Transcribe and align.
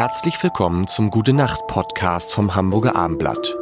Herzlich 0.00 0.42
willkommen 0.42 0.88
zum 0.88 1.10
Gute 1.10 1.34
Nacht 1.34 1.66
Podcast 1.66 2.32
vom 2.32 2.54
Hamburger 2.54 2.96
Armblatt. 2.96 3.54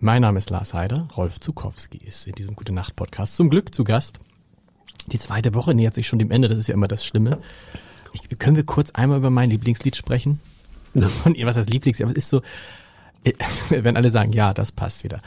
Mein 0.00 0.20
Name 0.20 0.36
ist 0.36 0.50
Lars 0.50 0.74
Heider. 0.74 1.08
Rolf 1.16 1.40
Zukowski 1.40 1.96
ist 1.96 2.26
in 2.26 2.34
diesem 2.34 2.56
Gute 2.56 2.74
Nacht 2.74 2.94
Podcast 2.94 3.36
zum 3.36 3.48
Glück 3.48 3.74
zu 3.74 3.84
Gast. 3.84 4.20
Die 5.06 5.18
zweite 5.18 5.54
Woche 5.54 5.74
nähert 5.74 5.94
sich 5.94 6.06
schon 6.06 6.18
dem 6.18 6.30
Ende, 6.30 6.48
das 6.48 6.58
ist 6.58 6.66
ja 6.66 6.74
immer 6.74 6.88
das 6.88 7.06
Schlimme. 7.06 7.38
Ich, 8.12 8.38
können 8.38 8.56
wir 8.56 8.66
kurz 8.66 8.90
einmal 8.90 9.16
über 9.16 9.30
mein 9.30 9.48
Lieblingslied 9.48 9.96
sprechen? 9.96 10.40
Von 11.22 11.34
ihr, 11.34 11.46
was 11.46 11.54
das 11.54 11.68
Lieblingslied, 11.68 12.04
aber 12.06 12.18
es 12.18 12.24
ist 12.24 12.28
so, 12.28 12.42
wenn 13.70 13.96
alle 13.96 14.10
sagen, 14.10 14.34
ja, 14.34 14.52
das 14.52 14.72
passt 14.72 15.04
wieder. 15.04 15.22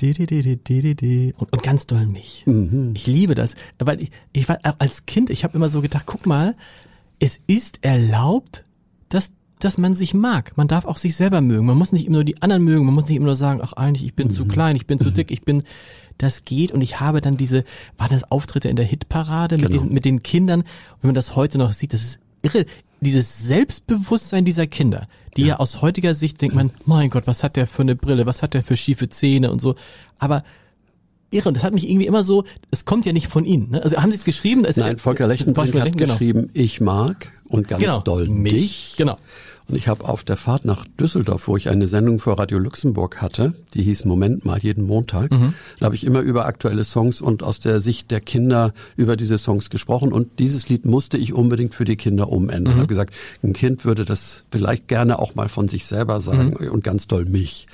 Und, 0.00 1.52
und 1.52 1.62
ganz 1.62 1.86
doll 1.86 2.06
mich. 2.06 2.42
Mhm. 2.46 2.94
Ich 2.96 3.06
liebe 3.06 3.36
das, 3.36 3.54
weil 3.78 4.02
ich, 4.02 4.10
ich 4.32 4.48
war 4.48 4.58
als 4.80 5.06
Kind, 5.06 5.30
ich 5.30 5.44
habe 5.44 5.56
immer 5.56 5.68
so 5.68 5.82
gedacht, 5.82 6.06
guck 6.06 6.26
mal, 6.26 6.56
es 7.22 7.40
ist 7.46 7.78
erlaubt, 7.84 8.64
dass 9.08 9.32
dass 9.60 9.78
man 9.78 9.94
sich 9.94 10.12
mag. 10.12 10.56
Man 10.56 10.66
darf 10.66 10.86
auch 10.86 10.96
sich 10.96 11.14
selber 11.14 11.40
mögen. 11.40 11.66
Man 11.66 11.78
muss 11.78 11.92
nicht 11.92 12.04
immer 12.04 12.16
nur 12.16 12.24
die 12.24 12.42
anderen 12.42 12.64
mögen. 12.64 12.84
Man 12.84 12.94
muss 12.94 13.06
nicht 13.06 13.14
immer 13.14 13.26
nur 13.26 13.36
sagen, 13.36 13.60
ach 13.62 13.74
eigentlich, 13.74 14.04
ich 14.04 14.14
bin 14.14 14.26
mhm. 14.26 14.32
zu 14.32 14.44
klein, 14.46 14.74
ich 14.74 14.88
bin 14.88 14.98
zu 14.98 15.12
dick, 15.12 15.30
ich 15.30 15.42
bin, 15.42 15.62
das 16.18 16.44
geht. 16.44 16.72
Und 16.72 16.80
ich 16.80 16.98
habe 16.98 17.20
dann 17.20 17.36
diese, 17.36 17.62
waren 17.96 18.10
das 18.10 18.28
Auftritte 18.28 18.68
in 18.68 18.74
der 18.74 18.84
Hitparade 18.84 19.54
genau. 19.54 19.66
mit 19.66 19.74
diesen, 19.74 19.94
mit 19.94 20.04
den 20.04 20.24
Kindern. 20.24 20.64
wenn 21.00 21.08
man 21.08 21.14
das 21.14 21.36
heute 21.36 21.58
noch 21.58 21.70
sieht, 21.70 21.92
das 21.92 22.02
ist 22.02 22.20
irre. 22.42 22.66
Dieses 23.00 23.38
Selbstbewusstsein 23.38 24.44
dieser 24.44 24.66
Kinder, 24.66 25.06
die 25.36 25.42
ja. 25.42 25.48
ja 25.48 25.56
aus 25.60 25.80
heutiger 25.80 26.14
Sicht 26.14 26.40
denkt 26.40 26.56
man, 26.56 26.72
mein 26.84 27.10
Gott, 27.10 27.28
was 27.28 27.44
hat 27.44 27.54
der 27.54 27.68
für 27.68 27.82
eine 27.82 27.94
Brille, 27.94 28.26
was 28.26 28.42
hat 28.42 28.54
der 28.54 28.64
für 28.64 28.76
schiefe 28.76 29.08
Zähne 29.08 29.52
und 29.52 29.60
so. 29.60 29.76
Aber 30.18 30.42
irre. 31.32 31.48
Und 31.48 31.56
das 31.56 31.64
hat 31.64 31.74
mich 31.74 31.88
irgendwie 31.88 32.06
immer 32.06 32.24
so, 32.24 32.44
es 32.70 32.84
kommt 32.84 33.06
ja 33.06 33.12
nicht 33.12 33.28
von 33.28 33.44
Ihnen. 33.44 33.70
Ne? 33.70 33.82
Also 33.82 33.96
haben 33.96 34.10
Sie 34.10 34.16
es 34.16 34.24
geschrieben? 34.24 34.66
Nein, 34.76 34.98
Volker 34.98 35.26
Lechtenbrink 35.26 35.74
hat 35.74 35.96
genau. 35.96 36.12
geschrieben, 36.12 36.50
ich 36.52 36.80
mag 36.80 37.28
und 37.48 37.68
ganz 37.68 37.82
genau. 37.82 38.00
doll 38.00 38.28
mich. 38.28 38.52
Dich. 38.52 38.94
Genau. 38.96 39.18
Und 39.68 39.76
ich 39.76 39.88
habe 39.88 40.08
auf 40.08 40.24
der 40.24 40.36
Fahrt 40.36 40.64
nach 40.64 40.86
Düsseldorf, 40.98 41.48
wo 41.48 41.56
ich 41.56 41.68
eine 41.68 41.86
Sendung 41.86 42.18
für 42.18 42.38
Radio 42.38 42.58
Luxemburg 42.58 43.22
hatte, 43.22 43.54
die 43.74 43.82
hieß 43.82 44.04
Moment 44.04 44.44
mal 44.44 44.58
jeden 44.58 44.84
Montag, 44.84 45.30
mhm. 45.30 45.54
da 45.78 45.86
habe 45.86 45.94
ich 45.94 46.04
immer 46.04 46.20
über 46.20 46.46
aktuelle 46.46 46.84
Songs 46.84 47.20
und 47.20 47.42
aus 47.42 47.60
der 47.60 47.80
Sicht 47.80 48.10
der 48.10 48.20
Kinder 48.20 48.74
über 48.96 49.16
diese 49.16 49.38
Songs 49.38 49.70
gesprochen. 49.70 50.12
Und 50.12 50.38
dieses 50.38 50.68
Lied 50.68 50.84
musste 50.84 51.16
ich 51.16 51.32
unbedingt 51.32 51.74
für 51.74 51.84
die 51.84 51.96
Kinder 51.96 52.28
umändern. 52.28 52.64
Mhm. 52.64 52.70
Ich 52.70 52.76
habe 52.78 52.86
gesagt, 52.88 53.14
ein 53.42 53.52
Kind 53.52 53.84
würde 53.84 54.04
das 54.04 54.44
vielleicht 54.50 54.88
gerne 54.88 55.18
auch 55.18 55.34
mal 55.34 55.48
von 55.48 55.68
sich 55.68 55.86
selber 55.86 56.20
sagen 56.20 56.56
mhm. 56.58 56.70
und 56.70 56.84
ganz 56.84 57.06
doll 57.06 57.24
mich. 57.24 57.66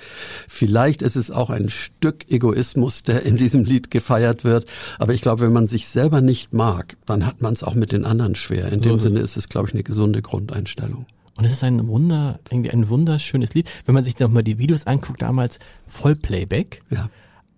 Vielleicht 0.48 1.02
ist 1.02 1.16
es 1.16 1.30
auch 1.30 1.50
ein 1.50 1.70
Stück 1.70 2.30
Egoismus, 2.30 3.02
der 3.02 3.24
in 3.24 3.36
diesem 3.36 3.64
Lied 3.64 3.90
gefeiert 3.90 4.44
wird. 4.44 4.66
Aber 4.98 5.14
ich 5.14 5.22
glaube, 5.22 5.44
wenn 5.44 5.52
man 5.52 5.66
sich 5.66 5.88
selber 5.88 6.20
nicht 6.20 6.52
mag, 6.52 6.96
dann 7.06 7.26
hat 7.26 7.40
man 7.40 7.54
es 7.54 7.62
auch 7.62 7.74
mit 7.74 7.92
den 7.92 8.04
anderen 8.04 8.34
schwer. 8.34 8.70
In 8.72 8.82
so 8.82 8.90
dem 8.90 8.98
Sinne 8.98 9.20
ist 9.20 9.36
es, 9.36 9.48
glaube 9.48 9.68
ich, 9.68 9.74
eine 9.74 9.82
gesunde 9.82 10.22
Grundeinstellung. 10.22 11.06
Und 11.38 11.44
es 11.44 11.52
ist 11.52 11.62
ein 11.62 11.86
Wunder, 11.86 12.40
irgendwie 12.50 12.70
ein 12.70 12.88
wunderschönes 12.88 13.54
Lied. 13.54 13.70
Wenn 13.86 13.94
man 13.94 14.02
sich 14.02 14.18
nochmal 14.18 14.42
die 14.42 14.58
Videos 14.58 14.88
anguckt, 14.88 15.22
damals 15.22 15.60
Vollplayback. 15.86 16.80
Ja. 16.90 17.10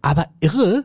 Aber 0.02 0.26
irre, 0.40 0.84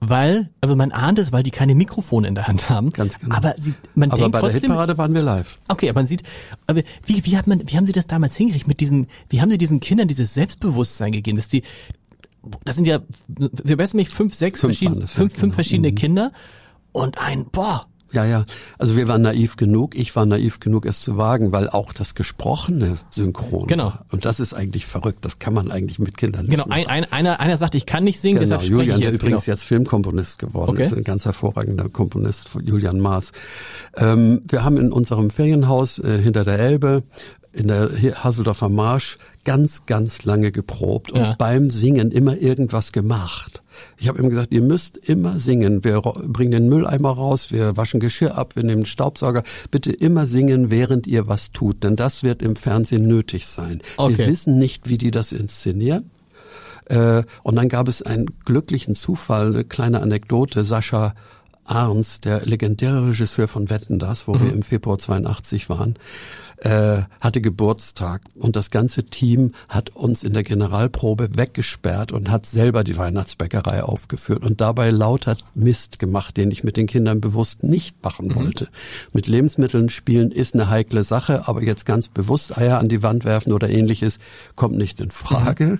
weil, 0.00 0.48
also 0.62 0.74
man 0.74 0.90
ahnt 0.90 1.18
es, 1.18 1.32
weil 1.32 1.42
die 1.42 1.50
keine 1.50 1.74
Mikrofone 1.74 2.26
in 2.26 2.34
der 2.34 2.48
Hand 2.48 2.70
haben. 2.70 2.90
Ganz 2.90 3.18
genau. 3.18 3.36
Aber 3.36 3.54
sie, 3.58 3.74
man 3.94 4.10
aber 4.10 4.22
denkt 4.22 4.32
bei 4.32 4.40
trotzdem, 4.40 4.60
der 4.60 4.70
Hitparade 4.70 4.96
waren 4.96 5.12
wir 5.12 5.20
live. 5.20 5.58
Okay, 5.68 5.90
aber 5.90 5.98
man 5.98 6.06
sieht, 6.06 6.22
aber 6.66 6.80
wie, 7.04 7.26
wie 7.26 7.36
hat 7.36 7.46
man, 7.46 7.62
wie 7.66 7.76
haben 7.76 7.84
sie 7.84 7.92
das 7.92 8.06
damals 8.06 8.34
hingekriegt 8.36 8.66
mit 8.66 8.80
diesen, 8.80 9.08
wie 9.28 9.42
haben 9.42 9.50
sie 9.50 9.58
diesen 9.58 9.80
Kindern 9.80 10.08
dieses 10.08 10.32
Selbstbewusstsein 10.32 11.12
gegeben, 11.12 11.36
dass 11.36 11.48
die, 11.48 11.62
das 12.64 12.76
sind 12.76 12.86
ja, 12.86 13.00
wir 13.28 13.76
wissen 13.76 13.98
nicht, 13.98 14.12
fünf, 14.12 14.34
sechs 14.34 14.60
fünf 14.60 14.78
verschiedene, 14.78 15.06
fünf, 15.06 15.34
fünf 15.34 15.40
genau. 15.42 15.54
verschiedene 15.54 15.90
mhm. 15.90 15.96
Kinder 15.96 16.32
und 16.92 17.18
ein, 17.18 17.44
boah, 17.52 17.84
ja, 18.12 18.24
ja. 18.24 18.44
Also 18.78 18.96
wir 18.96 19.08
waren 19.08 19.22
naiv 19.22 19.56
genug. 19.56 19.96
Ich 19.96 20.14
war 20.16 20.26
naiv 20.26 20.60
genug, 20.60 20.86
es 20.86 21.00
zu 21.00 21.16
wagen, 21.16 21.52
weil 21.52 21.68
auch 21.68 21.92
das 21.92 22.14
gesprochene 22.14 22.96
Synchron. 23.10 23.66
Genau. 23.66 23.86
War. 23.86 24.04
Und 24.10 24.24
das 24.24 24.40
ist 24.40 24.54
eigentlich 24.54 24.86
verrückt. 24.86 25.24
Das 25.24 25.38
kann 25.38 25.54
man 25.54 25.70
eigentlich 25.70 25.98
mit 25.98 26.16
Kindern 26.16 26.46
nicht. 26.46 26.52
Genau. 26.52 26.66
Ein, 26.68 26.86
ein, 26.86 27.04
einer, 27.12 27.40
einer 27.40 27.56
sagt, 27.56 27.74
ich 27.74 27.86
kann 27.86 28.04
nicht 28.04 28.20
singen. 28.20 28.40
Genau. 28.40 28.56
Deshalb 28.56 28.70
Julian, 28.70 28.98
ich 28.98 29.04
der 29.04 29.12
jetzt, 29.12 29.22
übrigens 29.22 29.44
genau. 29.44 29.54
jetzt 29.54 29.64
Filmkomponist 29.64 30.38
geworden 30.38 30.70
okay. 30.70 30.84
ist, 30.84 30.94
ein 30.94 31.04
ganz 31.04 31.24
hervorragender 31.24 31.88
Komponist, 31.88 32.50
Julian 32.64 33.00
Maas. 33.00 33.32
Ähm, 33.96 34.42
wir 34.48 34.64
haben 34.64 34.76
in 34.76 34.92
unserem 34.92 35.30
Ferienhaus 35.30 35.98
äh, 35.98 36.18
hinter 36.18 36.44
der 36.44 36.58
Elbe 36.58 37.04
in 37.52 37.68
der 37.68 37.90
Hasseldorfer 38.22 38.68
Marsch 38.68 39.18
ganz, 39.44 39.86
ganz 39.86 40.24
lange 40.24 40.52
geprobt 40.52 41.10
und 41.12 41.20
ja. 41.20 41.34
beim 41.38 41.70
Singen 41.70 42.10
immer 42.10 42.36
irgendwas 42.36 42.92
gemacht. 42.92 43.62
Ich 43.96 44.08
habe 44.08 44.18
immer 44.18 44.28
gesagt, 44.28 44.52
ihr 44.52 44.62
müsst 44.62 44.96
immer 44.96 45.40
singen. 45.40 45.82
Wir 45.82 46.00
bringen 46.00 46.50
den 46.50 46.68
Mülleimer 46.68 47.10
raus, 47.10 47.50
wir 47.50 47.76
waschen 47.76 48.00
Geschirr 48.00 48.36
ab, 48.36 48.56
wir 48.56 48.62
nehmen 48.62 48.82
den 48.82 48.86
Staubsauger. 48.86 49.42
Bitte 49.70 49.92
immer 49.92 50.26
singen, 50.26 50.70
während 50.70 51.06
ihr 51.06 51.28
was 51.28 51.50
tut, 51.52 51.82
denn 51.82 51.96
das 51.96 52.22
wird 52.22 52.42
im 52.42 52.56
Fernsehen 52.56 53.06
nötig 53.06 53.46
sein. 53.46 53.80
Okay. 53.96 54.18
Wir 54.18 54.26
wissen 54.26 54.58
nicht, 54.58 54.88
wie 54.88 54.98
die 54.98 55.10
das 55.10 55.32
inszenieren. 55.32 56.10
Äh, 56.86 57.22
und 57.42 57.56
dann 57.56 57.68
gab 57.68 57.88
es 57.88 58.02
einen 58.02 58.26
glücklichen 58.44 58.94
Zufall, 58.94 59.54
eine 59.54 59.64
kleine 59.64 60.02
Anekdote. 60.02 60.64
Sascha 60.64 61.14
Arns, 61.70 62.20
der 62.20 62.44
legendäre 62.44 63.08
Regisseur 63.08 63.48
von 63.48 63.70
Wetten 63.70 63.98
das, 63.98 64.26
wo 64.26 64.34
mhm. 64.34 64.40
wir 64.40 64.52
im 64.52 64.62
Februar 64.62 64.98
82 64.98 65.68
waren, 65.68 65.96
äh, 66.60 67.02
hatte 67.20 67.40
Geburtstag 67.40 68.22
und 68.34 68.54
das 68.54 68.70
ganze 68.70 69.04
Team 69.04 69.52
hat 69.68 69.90
uns 69.90 70.22
in 70.22 70.34
der 70.34 70.42
Generalprobe 70.42 71.30
weggesperrt 71.34 72.12
und 72.12 72.30
hat 72.30 72.46
selber 72.46 72.84
die 72.84 72.98
Weihnachtsbäckerei 72.98 73.82
aufgeführt 73.82 74.44
und 74.44 74.60
dabei 74.60 74.90
lauter 74.90 75.36
Mist 75.54 75.98
gemacht, 75.98 76.36
den 76.36 76.50
ich 76.50 76.62
mit 76.62 76.76
den 76.76 76.86
Kindern 76.86 77.20
bewusst 77.20 77.62
nicht 77.62 78.02
machen 78.02 78.28
mhm. 78.28 78.34
wollte. 78.34 78.68
Mit 79.12 79.26
Lebensmitteln 79.26 79.88
spielen 79.88 80.30
ist 80.30 80.54
eine 80.54 80.68
heikle 80.68 81.04
Sache, 81.04 81.48
aber 81.48 81.62
jetzt 81.62 81.86
ganz 81.86 82.08
bewusst 82.08 82.58
Eier 82.58 82.78
an 82.78 82.88
die 82.88 83.02
Wand 83.02 83.24
werfen 83.24 83.52
oder 83.52 83.70
ähnliches 83.70 84.18
kommt 84.54 84.76
nicht 84.76 85.00
in 85.00 85.10
Frage. 85.10 85.64
Mhm. 85.64 85.78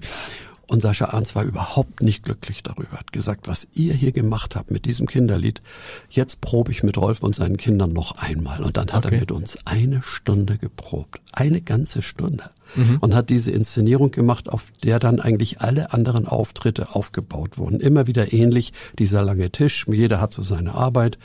Und 0.70 0.82
Sascha 0.82 1.06
Arns 1.06 1.34
war 1.34 1.42
überhaupt 1.42 2.00
nicht 2.00 2.22
glücklich 2.22 2.62
darüber, 2.62 2.92
hat 2.92 3.10
gesagt, 3.10 3.48
was 3.48 3.66
ihr 3.74 3.92
hier 3.92 4.12
gemacht 4.12 4.54
habt 4.54 4.70
mit 4.70 4.84
diesem 4.84 5.08
Kinderlied, 5.08 5.62
jetzt 6.08 6.40
probe 6.40 6.70
ich 6.70 6.84
mit 6.84 6.96
Rolf 6.96 7.24
und 7.24 7.34
seinen 7.34 7.56
Kindern 7.56 7.92
noch 7.92 8.18
einmal. 8.18 8.62
Und 8.62 8.76
dann 8.76 8.88
hat 8.92 9.04
okay. 9.04 9.16
er 9.16 9.20
mit 9.22 9.32
uns 9.32 9.58
eine 9.64 10.00
Stunde 10.04 10.58
geprobt. 10.58 11.18
Eine 11.32 11.60
ganze 11.60 12.02
Stunde. 12.02 12.50
Mhm. 12.76 12.98
Und 13.00 13.16
hat 13.16 13.30
diese 13.30 13.50
Inszenierung 13.50 14.12
gemacht, 14.12 14.48
auf 14.48 14.70
der 14.84 15.00
dann 15.00 15.18
eigentlich 15.18 15.60
alle 15.60 15.92
anderen 15.92 16.28
Auftritte 16.28 16.94
aufgebaut 16.94 17.58
wurden. 17.58 17.80
Immer 17.80 18.06
wieder 18.06 18.32
ähnlich, 18.32 18.72
dieser 18.96 19.24
lange 19.24 19.50
Tisch, 19.50 19.86
jeder 19.88 20.20
hat 20.20 20.32
so 20.32 20.44
seine 20.44 20.74
Arbeit. 20.74 21.18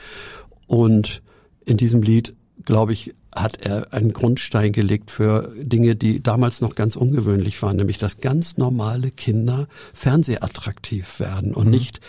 Und 0.66 1.22
in 1.66 1.78
diesem 1.78 2.02
Lied, 2.02 2.34
glaube 2.64 2.94
ich, 2.94 3.14
hat 3.36 3.66
er 3.66 3.94
einen 3.94 4.14
Grundstein 4.14 4.72
gelegt 4.72 5.12
für 5.12 5.52
Dinge, 5.62 5.96
die 5.96 6.24
damals 6.24 6.62
noch 6.62 6.76
ganz 6.76 6.96
ungewöhnlich 6.96 7.62
waren, 7.62 7.76
nämlich 7.76 7.98
dass 7.98 8.18
ganz 8.20 8.58
normale 8.58 9.12
Kinder 9.12 9.68
fernsehattraktiv 9.94 11.20
werden 11.20 11.54
und 11.54 11.66
mhm. 11.66 11.72
nicht 11.72 12.00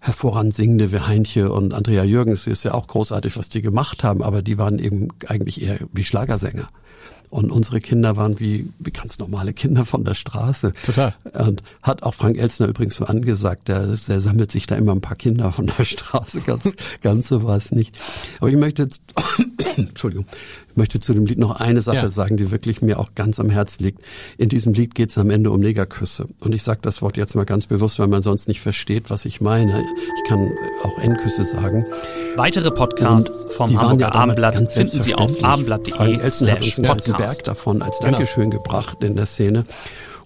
hervorragend 0.00 0.54
singende 0.54 0.92
wie 0.92 1.00
Heinche 1.00 1.50
und 1.50 1.74
Andrea 1.74 2.04
Jürgens. 2.04 2.46
Ist 2.46 2.64
ja 2.64 2.74
auch 2.74 2.86
großartig, 2.86 3.36
was 3.36 3.48
die 3.48 3.62
gemacht 3.62 4.04
haben, 4.04 4.22
aber 4.22 4.42
die 4.42 4.58
waren 4.58 4.78
eben 4.78 5.08
eigentlich 5.26 5.62
eher 5.62 5.78
wie 5.92 6.04
Schlagersänger. 6.04 6.68
Und 7.30 7.50
unsere 7.50 7.80
Kinder 7.80 8.16
waren 8.16 8.40
wie, 8.40 8.68
wie 8.78 8.90
ganz 8.90 9.18
normale 9.18 9.52
Kinder 9.52 9.84
von 9.84 10.04
der 10.04 10.14
Straße. 10.14 10.72
Total. 10.84 11.14
Und 11.32 11.62
hat 11.82 12.02
auch 12.02 12.14
Frank 12.14 12.38
Elsner 12.38 12.68
übrigens 12.68 12.96
so 12.96 13.04
angesagt, 13.04 13.68
der, 13.68 13.86
der 13.86 14.20
sammelt 14.20 14.50
sich 14.50 14.66
da 14.66 14.76
immer 14.76 14.92
ein 14.92 15.00
paar 15.00 15.16
Kinder 15.16 15.52
von 15.52 15.66
der 15.66 15.84
Straße. 15.84 16.40
Ganz, 16.40 16.62
ganz 17.02 17.28
so 17.28 17.42
war 17.42 17.56
es 17.56 17.72
nicht. 17.72 17.98
Aber 18.38 18.50
ich 18.50 18.56
möchte, 18.56 18.82
jetzt, 18.82 19.02
Entschuldigung, 19.76 20.26
ich 20.70 20.76
möchte 20.76 21.00
zu 21.00 21.12
dem 21.12 21.26
Lied 21.26 21.38
noch 21.38 21.60
eine 21.60 21.82
Sache 21.82 21.96
ja. 21.96 22.10
sagen, 22.10 22.36
die 22.36 22.50
wirklich 22.50 22.82
mir 22.82 22.98
auch 22.98 23.10
ganz 23.14 23.40
am 23.40 23.50
Herz 23.50 23.78
liegt. 23.80 24.02
In 24.36 24.48
diesem 24.48 24.72
Lied 24.72 24.94
geht 24.94 25.10
es 25.10 25.18
am 25.18 25.30
Ende 25.30 25.50
um 25.50 25.60
Negerküsse. 25.60 26.28
Und 26.40 26.54
ich 26.54 26.62
sage 26.62 26.80
das 26.82 27.02
Wort 27.02 27.16
jetzt 27.16 27.34
mal 27.34 27.44
ganz 27.44 27.66
bewusst, 27.66 27.98
weil 27.98 28.08
man 28.08 28.22
sonst 28.22 28.48
nicht 28.48 28.60
versteht, 28.60 29.10
was 29.10 29.24
ich 29.24 29.40
meine. 29.40 29.80
Ich 29.80 30.28
kann 30.28 30.50
auch 30.82 30.98
Endküsse 30.98 31.44
sagen. 31.44 31.84
Weitere 32.36 32.70
Podcasts 32.70 33.44
Und 33.44 33.52
vom 33.52 33.80
Hamburger 33.80 34.06
ja 34.06 34.14
Abendblatt 34.14 34.72
finden 34.72 35.02
Sie 35.02 35.14
auf 35.14 35.42
abendblatt.de 35.42 36.30
slash 36.30 36.76
Podcast. 36.76 37.17
Berg 37.18 37.44
davon 37.44 37.82
als 37.82 37.98
genau. 37.98 38.12
Dankeschön 38.12 38.50
genau. 38.50 38.62
gebracht 38.62 39.02
in 39.02 39.16
der 39.16 39.26
Szene. 39.26 39.64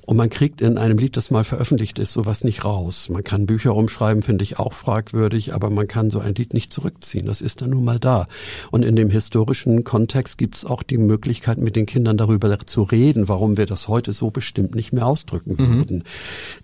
Und 0.04 0.16
man 0.16 0.30
kriegt 0.30 0.60
in 0.60 0.78
einem 0.78 0.98
Lied, 0.98 1.16
das 1.16 1.30
mal 1.30 1.44
veröffentlicht 1.44 1.98
ist, 1.98 2.12
sowas 2.12 2.42
nicht 2.42 2.64
raus. 2.64 3.08
Man 3.08 3.22
kann 3.22 3.46
Bücher 3.46 3.76
umschreiben, 3.76 4.22
finde 4.22 4.42
ich 4.42 4.58
auch 4.58 4.72
fragwürdig, 4.72 5.54
aber 5.54 5.70
man 5.70 5.86
kann 5.86 6.10
so 6.10 6.18
ein 6.18 6.34
Lied 6.34 6.54
nicht 6.54 6.72
zurückziehen. 6.72 7.26
Das 7.26 7.40
ist 7.40 7.62
dann 7.62 7.70
nun 7.70 7.84
mal 7.84 8.00
da. 8.00 8.26
Und 8.72 8.84
in 8.84 8.96
dem 8.96 9.10
historischen 9.10 9.84
Kontext 9.84 10.38
gibt 10.38 10.56
es 10.56 10.64
auch 10.64 10.82
die 10.82 10.98
Möglichkeit, 10.98 11.58
mit 11.58 11.76
den 11.76 11.86
Kindern 11.86 12.16
darüber 12.16 12.58
zu 12.66 12.82
reden, 12.82 13.28
warum 13.28 13.56
wir 13.56 13.66
das 13.66 13.86
heute 13.86 14.12
so 14.12 14.30
bestimmt 14.30 14.74
nicht 14.74 14.92
mehr 14.92 15.06
ausdrücken 15.06 15.52
mhm. 15.52 15.76
würden. 15.76 15.96
Mhm. 15.98 16.02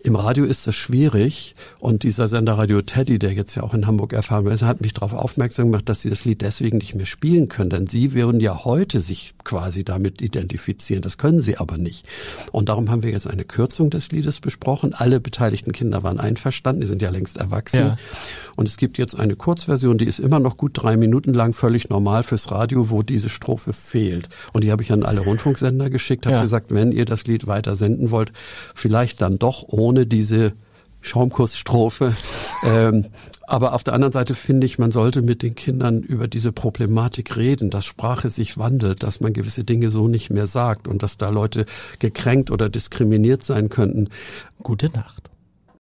Im 0.00 0.17
Radio 0.17 0.44
ist 0.44 0.67
das 0.67 0.75
schwierig 0.75 1.55
und 1.79 2.02
dieser 2.02 2.26
Sender 2.26 2.55
Radio 2.55 2.82
Teddy, 2.82 3.19
der 3.20 3.32
jetzt 3.32 3.55
ja 3.55 3.62
auch 3.62 3.75
in 3.75 3.87
Hamburg 3.87 4.12
erfahren 4.12 4.44
wird, 4.44 4.62
hat 4.62 4.81
mich 4.81 4.94
darauf 4.94 5.12
aufmerksam 5.12 5.70
gemacht, 5.70 5.88
dass 5.88 6.02
sie 6.02 6.11
das 6.11 6.25
Lied 6.25 6.43
deswegen 6.43 6.79
nicht 6.79 6.96
mehr 6.96 7.06
spielen 7.06 7.49
können, 7.49 7.70
denn 7.70 7.87
sie 7.87 8.14
würden 8.14 8.40
ja 8.40 8.64
heute 8.64 9.00
sich 9.00 9.35
quasi 9.44 9.85
damit 9.85 10.20
identifizieren. 10.20 11.02
Das 11.02 11.19
können 11.19 11.40
sie 11.40 11.56
aber 11.56 11.79
nicht. 11.79 12.06
Und 12.50 12.69
darum 12.69 12.90
haben 12.90 13.02
wir 13.02 13.11
jetzt 13.11 13.27
eine 13.28 13.44
Kürzung 13.44 13.90
des 13.90 14.10
Liedes 14.10 14.40
besprochen. 14.40 14.94
Alle 14.94 15.20
beteiligten 15.20 15.72
Kinder 15.72 16.02
waren 16.02 16.19
einverstanden, 16.19 16.80
die 16.80 16.86
sind 16.86 17.02
ja 17.02 17.10
längst 17.10 17.36
erwachsen. 17.36 17.78
Ja. 17.78 17.98
Und 18.56 18.69
es 18.69 18.76
gibt 18.76 18.98
jetzt 18.98 19.19
eine 19.19 19.36
Kurzversion, 19.36 19.98
die 19.98 20.06
ist 20.06 20.19
immer 20.19 20.40
noch 20.40 20.56
gut 20.56 20.72
drei 20.75 20.96
Minuten 20.96 21.34
lang, 21.34 21.54
völlig 21.54 21.88
normal 21.88 22.22
fürs 22.22 22.50
Radio, 22.50 22.90
wo 22.90 23.02
diese 23.02 23.28
Strophe 23.28 23.72
fehlt. 23.72 24.28
Und 24.52 24.64
die 24.64 24.72
habe 24.72 24.82
ich 24.82 24.92
an 24.92 25.04
alle 25.04 25.20
Rundfunksender 25.20 25.90
geschickt, 25.90 26.26
habe 26.26 26.36
ja. 26.36 26.42
gesagt, 26.42 26.72
wenn 26.75 26.92
ihr 26.92 27.04
das 27.04 27.26
Lied 27.26 27.46
weiter 27.46 27.76
senden 27.76 28.10
wollt, 28.10 28.32
vielleicht 28.75 29.20
dann 29.20 29.38
doch 29.38 29.64
ohne 29.69 30.06
diese 30.06 30.54
Schaumkussstrophe. 31.00 32.15
ähm, 32.65 33.06
aber 33.47 33.73
auf 33.73 33.83
der 33.83 33.95
anderen 33.95 34.12
Seite 34.12 34.35
finde 34.35 34.67
ich, 34.67 34.79
man 34.79 34.91
sollte 34.91 35.23
mit 35.23 35.43
den 35.43 35.55
Kindern 35.55 36.03
über 36.03 36.29
diese 36.29 36.53
Problematik 36.53 37.37
reden, 37.37 37.71
dass 37.71 37.87
Sprache 37.87 38.29
sich 38.29 38.59
wandelt, 38.59 39.03
dass 39.03 39.21
man 39.21 39.33
gewisse 39.33 39.65
Dinge 39.65 39.91
so 39.91 40.06
nicht 40.06 40.31
mehr 40.31 40.47
sagt 40.47 40.87
und 40.87 41.03
dass 41.03 41.17
da 41.17 41.31
Leute 41.31 41.65
gekränkt 41.99 42.50
oder 42.50 42.69
diskriminiert 42.69 43.43
sein 43.43 43.71
könnten. 43.71 44.11
Gute 44.62 44.91
Nacht. 44.91 45.31